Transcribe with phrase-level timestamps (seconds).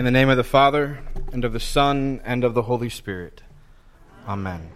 [0.00, 0.98] In the name of the Father,
[1.30, 3.42] and of the Son, and of the Holy Spirit.
[4.26, 4.70] Amen.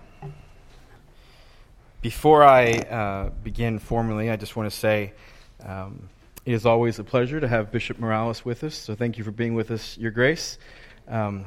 [2.02, 5.14] Before I uh, begin formally, I just want to say
[5.64, 6.10] um,
[6.44, 9.30] it is always a pleasure to have Bishop Morales with us, so thank you for
[9.30, 10.58] being with us, Your Grace.
[11.08, 11.46] Um,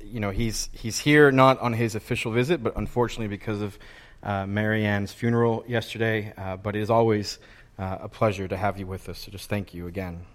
[0.00, 3.76] you know, he's, he's here not on his official visit, but unfortunately because of
[4.22, 7.40] uh, Marianne's funeral yesterday, uh, but it is always
[7.76, 10.26] uh, a pleasure to have you with us, so just thank you again.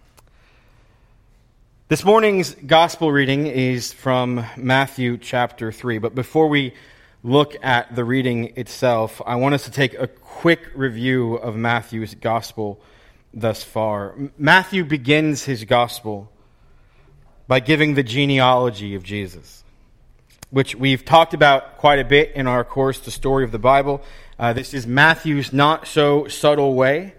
[1.91, 5.97] This morning's gospel reading is from Matthew chapter 3.
[5.97, 6.73] But before we
[7.21, 12.15] look at the reading itself, I want us to take a quick review of Matthew's
[12.15, 12.79] gospel
[13.33, 14.15] thus far.
[14.37, 16.31] Matthew begins his gospel
[17.49, 19.65] by giving the genealogy of Jesus,
[20.49, 24.01] which we've talked about quite a bit in our course, The Story of the Bible.
[24.39, 27.15] Uh, this is Matthew's not so subtle way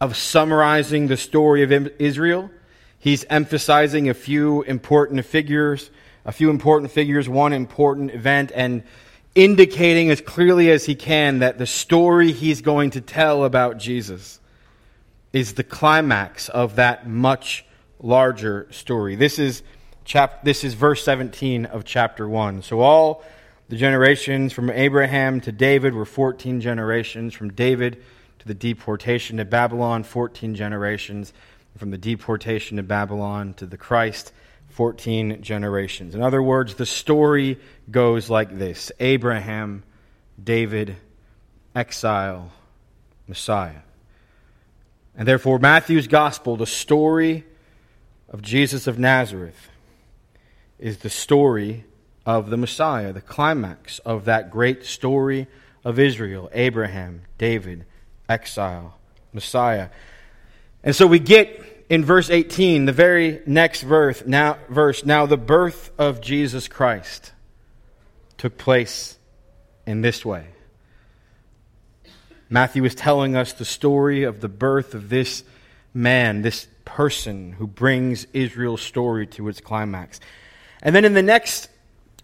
[0.00, 2.50] of summarizing the story of Israel
[2.98, 5.90] He's emphasizing a few important figures,
[6.24, 8.82] a few important figures, one important event, and
[9.34, 14.40] indicating as clearly as he can that the story he's going to tell about Jesus
[15.32, 17.64] is the climax of that much
[18.00, 19.14] larger story.
[19.14, 19.62] This is
[20.04, 22.62] chap- this is verse 17 of chapter 1.
[22.62, 23.22] So all
[23.68, 28.02] the generations from Abraham to David were 14 generations, from David
[28.40, 31.32] to the deportation to Babylon 14 generations
[31.76, 34.32] from the deportation to Babylon to the Christ,
[34.70, 36.14] 14 generations.
[36.14, 37.58] In other words, the story
[37.90, 39.82] goes like this Abraham,
[40.42, 40.96] David,
[41.74, 42.52] exile,
[43.26, 43.82] Messiah.
[45.16, 47.44] And therefore, Matthew's gospel, the story
[48.28, 49.68] of Jesus of Nazareth,
[50.78, 51.84] is the story
[52.24, 55.46] of the Messiah, the climax of that great story
[55.84, 57.84] of Israel Abraham, David,
[58.28, 58.98] exile,
[59.32, 59.88] Messiah.
[60.82, 65.36] And so we get in verse 18, the very next verse, now, verse, now the
[65.36, 67.32] birth of Jesus Christ
[68.36, 69.18] took place
[69.86, 70.46] in this way.
[72.50, 75.44] Matthew is telling us the story of the birth of this
[75.92, 80.20] man, this person who brings Israel's story to its climax.
[80.82, 81.68] And then in the next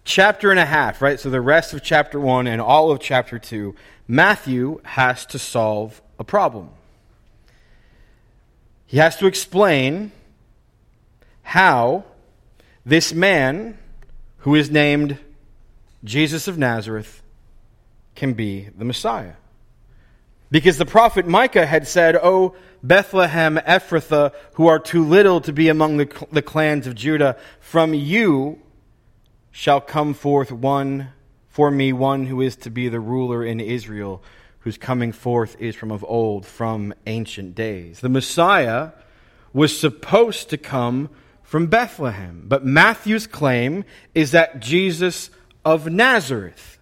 [0.03, 3.37] chapter and a half, right, so the rest of chapter 1 and all of chapter
[3.37, 3.75] 2,
[4.07, 6.69] Matthew has to solve a problem.
[8.85, 10.11] He has to explain
[11.41, 12.05] how
[12.85, 13.77] this man,
[14.39, 15.17] who is named
[16.03, 17.21] Jesus of Nazareth,
[18.15, 19.33] can be the Messiah.
[20.51, 25.69] Because the prophet Micah had said, O Bethlehem Ephrathah, who are too little to be
[25.69, 28.59] among the, the clans of Judah, from you
[29.51, 31.09] shall come forth one
[31.49, 34.21] for me, one who is to be the ruler in Israel
[34.65, 37.99] whose coming forth is from of old, from ancient days.
[37.99, 38.89] The Messiah
[39.53, 41.07] was supposed to come
[41.43, 45.29] from Bethlehem, but Matthew's claim is that Jesus
[45.63, 46.79] of Nazareth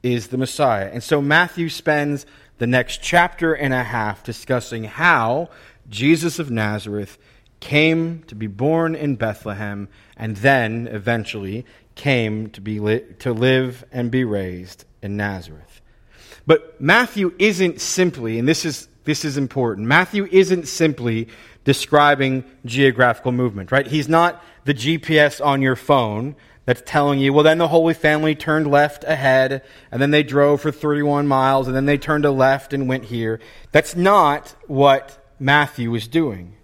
[0.00, 0.90] is the Messiah.
[0.92, 2.24] And so Matthew spends
[2.58, 5.50] the next chapter and a half discussing how
[5.88, 7.18] Jesus of Nazareth
[7.58, 13.84] came to be born in Bethlehem and then eventually came to be li- to live
[13.90, 15.82] and be raised in Nazareth.
[16.48, 21.28] But Matthew isn't simply, and this is, this is important, Matthew isn't simply
[21.64, 23.86] describing geographical movement, right?
[23.86, 28.34] He's not the GPS on your phone that's telling you, well, then the Holy Family
[28.34, 32.30] turned left ahead, and then they drove for 31 miles, and then they turned to
[32.30, 33.40] left and went here.
[33.70, 36.56] That's not what Matthew is doing.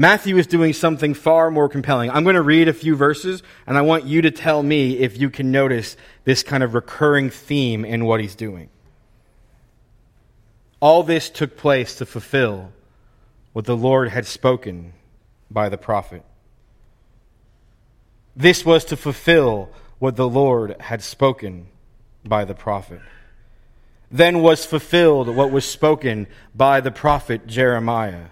[0.00, 2.08] Matthew is doing something far more compelling.
[2.08, 5.18] I'm going to read a few verses, and I want you to tell me if
[5.18, 8.68] you can notice this kind of recurring theme in what he's doing.
[10.78, 12.70] All this took place to fulfill
[13.52, 14.92] what the Lord had spoken
[15.50, 16.22] by the prophet.
[18.36, 21.66] This was to fulfill what the Lord had spoken
[22.24, 23.00] by the prophet.
[24.12, 28.26] Then was fulfilled what was spoken by the prophet Jeremiah.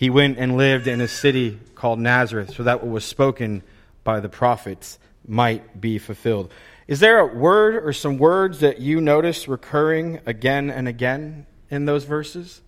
[0.00, 3.62] He went and lived in a city called Nazareth so that what was spoken
[4.02, 4.98] by the prophets
[5.28, 6.50] might be fulfilled.
[6.88, 11.84] Is there a word or some words that you notice recurring again and again in
[11.84, 12.62] those verses?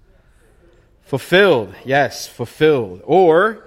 [1.05, 3.01] Fulfilled, yes, fulfilled.
[3.05, 3.67] Or,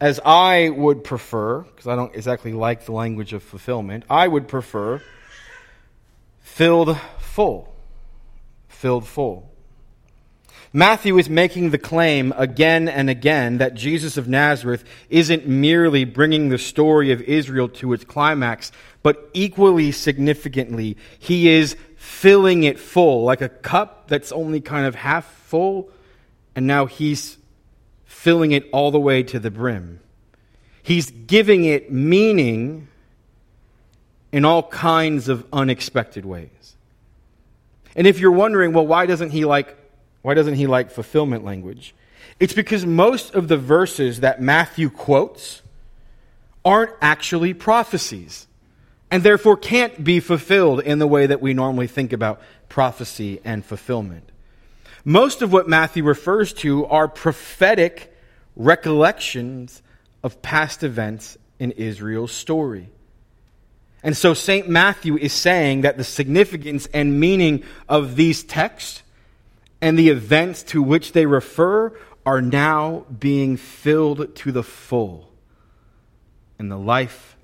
[0.00, 4.46] as I would prefer, because I don't exactly like the language of fulfillment, I would
[4.46, 5.02] prefer
[6.38, 7.74] filled full.
[8.68, 9.51] Filled full.
[10.74, 16.48] Matthew is making the claim again and again that Jesus of Nazareth isn't merely bringing
[16.48, 18.72] the story of Israel to its climax,
[19.02, 24.94] but equally significantly, he is filling it full, like a cup that's only kind of
[24.94, 25.90] half full,
[26.56, 27.36] and now he's
[28.06, 30.00] filling it all the way to the brim.
[30.82, 32.88] He's giving it meaning
[34.32, 36.48] in all kinds of unexpected ways.
[37.94, 39.76] And if you're wondering, well, why doesn't he like
[40.22, 41.94] why doesn't he like fulfillment language?
[42.40, 45.62] It's because most of the verses that Matthew quotes
[46.64, 48.46] aren't actually prophecies
[49.10, 53.64] and therefore can't be fulfilled in the way that we normally think about prophecy and
[53.64, 54.28] fulfillment.
[55.04, 58.16] Most of what Matthew refers to are prophetic
[58.56, 59.82] recollections
[60.22, 62.88] of past events in Israel's story.
[64.02, 64.68] And so St.
[64.68, 69.02] Matthew is saying that the significance and meaning of these texts
[69.82, 71.92] and the events to which they refer
[72.24, 75.28] are now being filled to the full
[76.58, 77.36] in the life,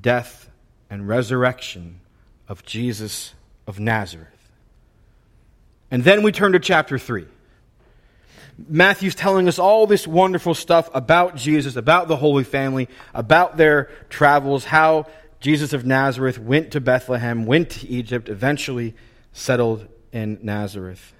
[0.00, 0.50] death,
[0.88, 2.00] and resurrection
[2.48, 3.34] of Jesus
[3.66, 4.28] of Nazareth.
[5.90, 7.26] And then we turn to chapter 3.
[8.68, 13.90] Matthew's telling us all this wonderful stuff about Jesus, about the Holy Family, about their
[14.08, 15.06] travels, how
[15.40, 18.94] Jesus of Nazareth went to Bethlehem, went to Egypt, eventually
[19.34, 21.12] settled in Nazareth.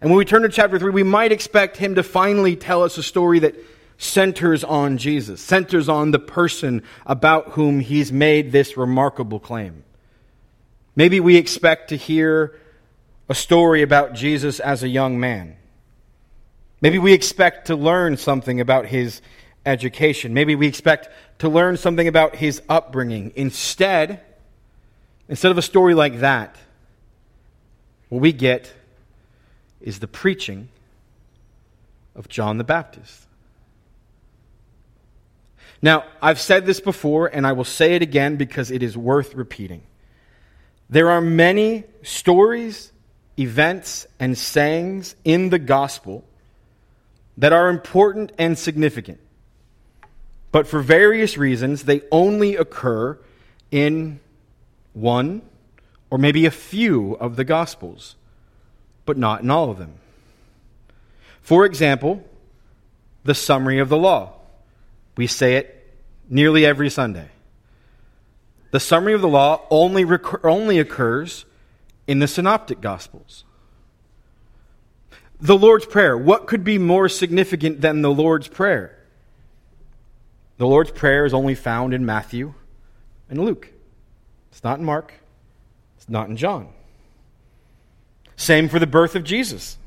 [0.00, 2.98] And when we turn to chapter 3, we might expect him to finally tell us
[2.98, 3.54] a story that
[3.98, 9.84] centers on Jesus, centers on the person about whom he's made this remarkable claim.
[10.94, 12.58] Maybe we expect to hear
[13.28, 15.56] a story about Jesus as a young man.
[16.80, 19.22] Maybe we expect to learn something about his
[19.64, 20.34] education.
[20.34, 21.08] Maybe we expect
[21.38, 23.32] to learn something about his upbringing.
[23.34, 24.20] Instead,
[25.28, 26.56] instead of a story like that,
[28.08, 28.72] what we get
[29.80, 30.68] is the preaching
[32.14, 33.26] of John the Baptist.
[35.82, 39.34] Now, I've said this before, and I will say it again because it is worth
[39.34, 39.82] repeating.
[40.88, 42.92] There are many stories,
[43.38, 46.24] events, and sayings in the gospel
[47.36, 49.20] that are important and significant.
[50.52, 53.18] But for various reasons, they only occur
[53.70, 54.20] in
[54.94, 55.42] one
[56.08, 58.16] or maybe a few of the gospels,
[59.06, 59.94] but not in all of them.
[61.40, 62.24] For example,
[63.24, 64.34] the summary of the law.
[65.16, 65.94] We say it
[66.28, 67.28] nearly every Sunday.
[68.72, 71.46] The summary of the law only, recur, only occurs
[72.06, 73.44] in the synoptic gospels.
[75.40, 76.16] The Lord's Prayer.
[76.16, 78.98] What could be more significant than the Lord's Prayer?
[80.58, 82.54] The Lord's Prayer is only found in Matthew
[83.28, 83.70] and Luke.
[84.50, 85.12] It's not in Mark.
[85.96, 86.68] It's not in John.
[88.36, 89.78] Same for the birth of Jesus.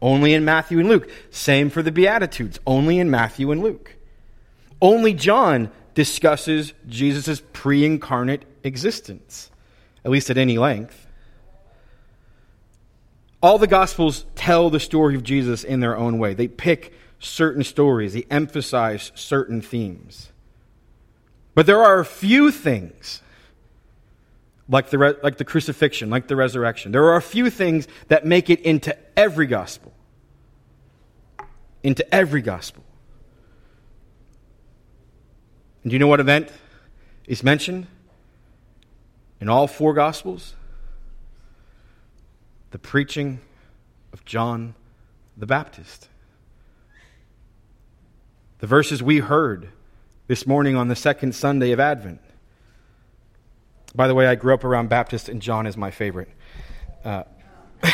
[0.00, 1.10] Only in Matthew and Luke.
[1.30, 2.60] Same for the Beatitudes.
[2.66, 3.96] Only in Matthew and Luke.
[4.80, 9.50] Only John discusses Jesus' pre incarnate existence,
[10.04, 11.06] at least at any length.
[13.42, 16.34] All the Gospels tell the story of Jesus in their own way.
[16.34, 20.30] They pick certain stories, they emphasize certain themes.
[21.54, 23.22] But there are a few things,
[24.68, 28.26] like the, re- like the crucifixion, like the resurrection, there are a few things that
[28.26, 29.92] make it into every Gospel.
[31.82, 32.84] Into every Gospel.
[35.82, 36.50] And do you know what event
[37.26, 37.86] is mentioned
[39.40, 40.54] in all four Gospels?
[42.70, 43.40] The preaching
[44.12, 44.74] of John
[45.36, 46.08] the Baptist.
[48.58, 49.68] The verses we heard
[50.26, 52.20] this morning on the second Sunday of Advent.
[53.94, 56.30] By the way, I grew up around Baptist, and John is my favorite.
[57.04, 57.24] Uh,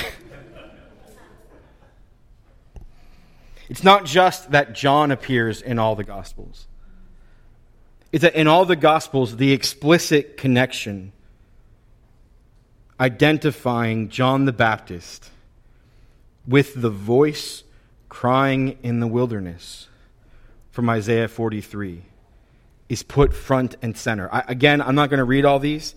[3.69, 6.67] it's not just that John appears in all the Gospels
[8.15, 11.11] it's that in all the Gospels, the explicit connection
[13.01, 15.31] identifying John the Baptist
[16.47, 17.65] with the voice
[18.09, 19.89] crying in the wilderness
[20.71, 22.05] from Isaiah 43
[22.95, 24.33] is put front and center.
[24.33, 25.97] I, again, I'm not going to read all these.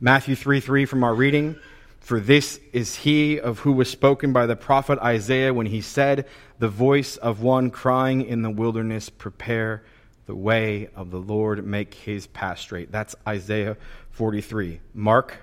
[0.00, 1.56] Matthew 3 3 from our reading.
[2.00, 6.26] For this is he of who was spoken by the prophet Isaiah when he said,
[6.58, 9.82] The voice of one crying in the wilderness, prepare
[10.24, 12.90] the way of the Lord, make his path straight.
[12.90, 13.76] That's Isaiah
[14.12, 14.80] 43.
[14.94, 15.36] Mark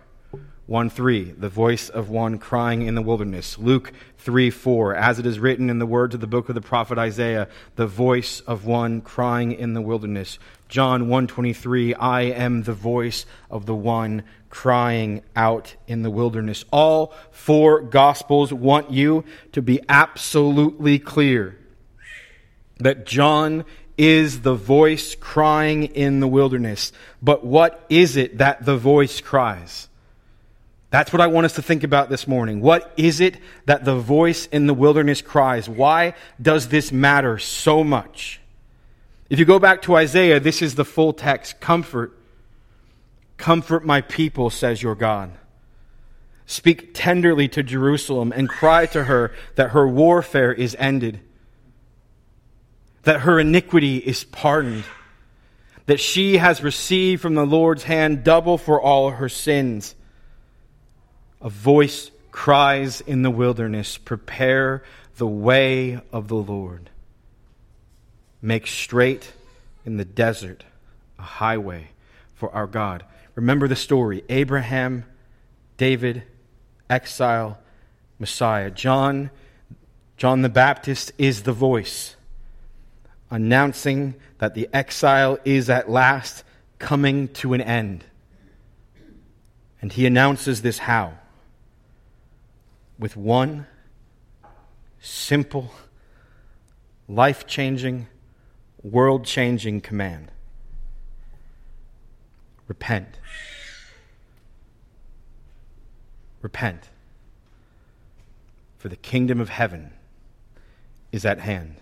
[0.65, 3.57] 1 3, the voice of one crying in the wilderness.
[3.59, 6.61] Luke 3 4, as it is written in the words of the book of the
[6.61, 10.39] prophet Isaiah, the voice of one crying in the wilderness.
[10.73, 16.65] John 1 23, I am the voice of the one crying out in the wilderness.
[16.71, 21.59] All four gospels want you to be absolutely clear
[22.79, 23.65] that John
[23.99, 26.91] is the voice crying in the wilderness.
[27.21, 29.89] But what is it that the voice cries?
[30.89, 32.61] That's what I want us to think about this morning.
[32.61, 33.37] What is it
[33.67, 35.69] that the voice in the wilderness cries?
[35.69, 38.39] Why does this matter so much?
[39.29, 41.59] If you go back to Isaiah, this is the full text.
[41.59, 42.17] Comfort.
[43.37, 45.31] Comfort my people, says your God.
[46.45, 51.19] Speak tenderly to Jerusalem and cry to her that her warfare is ended,
[53.03, 54.83] that her iniquity is pardoned,
[55.85, 59.95] that she has received from the Lord's hand double for all her sins
[61.43, 64.81] a voice cries in the wilderness, Prepare
[65.17, 66.89] the way of the Lord.
[68.43, 69.33] Make straight
[69.83, 70.63] in the desert
[71.17, 71.87] a highway
[72.35, 73.03] for our God.
[73.33, 75.05] Remember the story Abraham,
[75.77, 76.21] David,
[76.91, 77.57] exile,
[78.19, 78.69] Messiah.
[78.69, 79.31] John,
[80.17, 82.15] John the Baptist is the voice
[83.31, 86.43] announcing that the exile is at last
[86.77, 88.03] coming to an end.
[89.81, 91.13] And he announces this how?
[93.03, 93.65] with one
[95.01, 95.73] simple,
[97.07, 98.07] life changing,
[98.83, 100.29] world changing command
[102.67, 103.19] repent.
[106.41, 106.89] Repent.
[108.77, 109.93] For the kingdom of heaven
[111.11, 111.75] is at hand.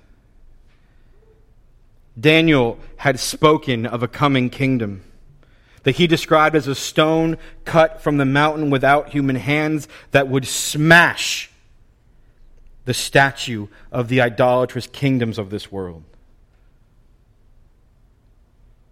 [2.19, 5.03] Daniel had spoken of a coming kingdom
[5.83, 10.45] that he described as a stone cut from the mountain without human hands that would
[10.45, 11.49] smash
[12.85, 16.03] the statue of the idolatrous kingdoms of this world.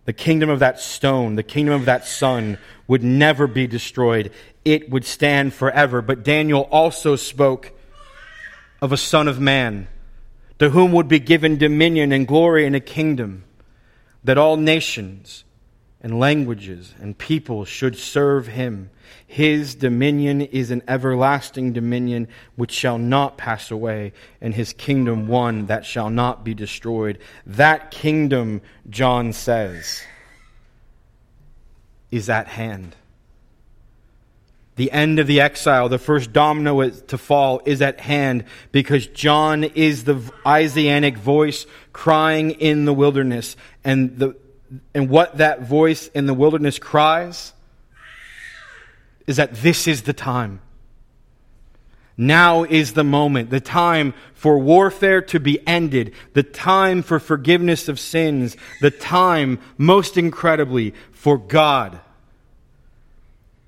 [0.09, 4.31] The kingdom of that stone, the kingdom of that sun, would never be destroyed.
[4.65, 6.01] It would stand forever.
[6.01, 7.73] But Daniel also spoke
[8.81, 9.87] of a son of man,
[10.57, 13.43] to whom would be given dominion and glory and a kingdom,
[14.23, 15.43] that all nations
[16.01, 18.89] and languages and people should serve him.
[19.27, 25.65] His dominion is an everlasting dominion which shall not pass away, and his kingdom one
[25.65, 27.19] that shall not be destroyed.
[27.45, 30.01] That kingdom, John says,
[32.11, 32.95] is at hand.
[34.77, 39.65] The end of the exile, the first domino to fall, is at hand because John
[39.65, 43.57] is the Isaianic voice crying in the wilderness.
[43.83, 44.37] And the,
[44.93, 47.53] and what that voice in the wilderness cries
[49.27, 50.61] is that this is the time.
[52.17, 57.87] Now is the moment, the time for warfare to be ended, the time for forgiveness
[57.87, 62.01] of sins, the time, most incredibly, for God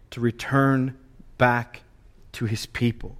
[0.10, 0.98] to return
[1.38, 1.84] back
[2.34, 3.15] to his people.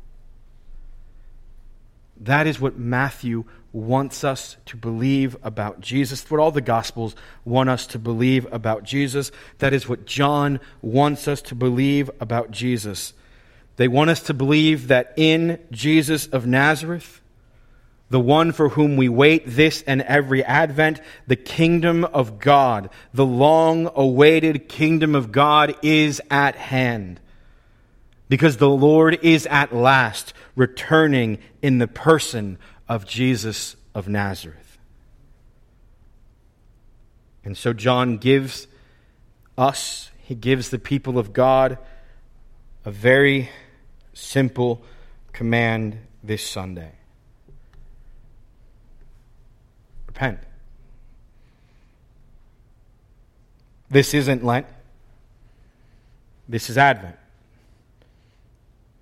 [2.18, 7.70] That is what Matthew wants us to believe about Jesus, what all the Gospels want
[7.70, 9.32] us to believe about Jesus.
[9.60, 13.14] That is what John wants us to believe about Jesus.
[13.78, 17.22] They want us to believe that in Jesus of Nazareth,
[18.10, 23.26] the one for whom we wait this and every Advent, the kingdom of God, the
[23.26, 27.22] long awaited kingdom of God is at hand.
[28.28, 32.58] Because the Lord is at last returning in the person
[32.92, 34.78] of Jesus of Nazareth.
[37.46, 38.68] And so John gives
[39.58, 41.78] us, he gives the people of God
[42.84, 43.50] a very
[44.12, 44.84] simple
[45.32, 46.92] command this Sunday
[50.08, 50.40] repent.
[53.90, 54.68] This isn't Lent.
[56.50, 57.16] This is Advent.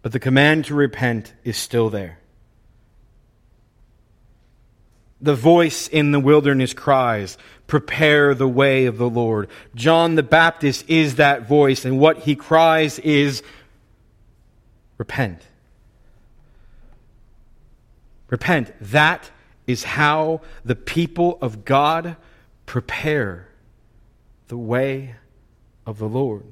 [0.03, 2.19] But the command to repent is still there.
[5.21, 9.49] The voice in the wilderness cries, Prepare the way of the Lord.
[9.75, 13.43] John the Baptist is that voice, and what he cries is,
[14.97, 15.41] Repent.
[18.29, 18.73] Repent.
[18.79, 19.29] That
[19.65, 22.15] is how the people of God
[22.65, 23.47] prepare
[24.47, 25.15] the way
[25.85, 26.43] of the Lord.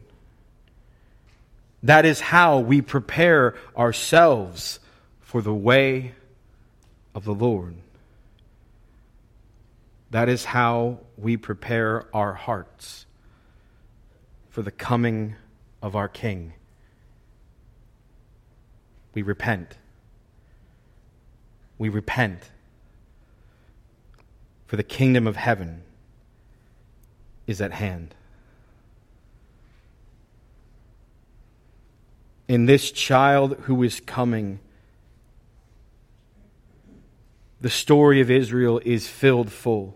[1.84, 4.80] That is how we prepare ourselves
[5.22, 6.14] for the way
[7.14, 7.76] of the Lord.
[10.12, 13.06] That is how we prepare our hearts
[14.50, 15.36] for the coming
[15.82, 16.54] of our King.
[19.14, 19.78] We repent.
[21.78, 22.52] We repent.
[24.66, 25.84] For the kingdom of heaven
[27.46, 28.16] is at hand.
[32.48, 34.60] In this child who is coming,
[37.68, 39.94] the story of Israel is filled full.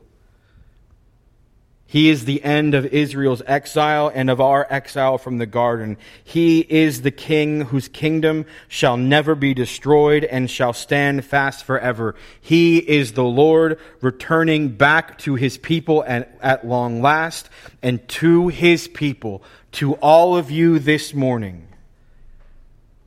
[1.85, 5.95] He is the end of Israel's exile and of our exile from the garden.
[6.21, 12.13] He is the king whose kingdom shall never be destroyed and shall stand fast forever.
[12.41, 17.47] He is the Lord returning back to his people at, at long last
[17.81, 19.43] and to his people,
[19.79, 21.69] to all of you this morning.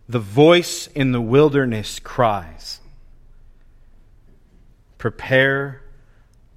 [0.09, 2.81] The voice in the wilderness cries,
[5.05, 5.83] Prepare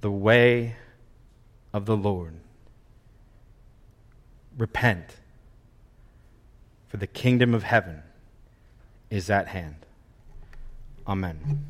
[0.00, 0.74] the way
[1.74, 2.32] of the Lord.
[4.56, 5.16] Repent,
[6.88, 8.02] for the kingdom of heaven
[9.10, 9.84] is at hand.
[11.06, 11.66] Amen.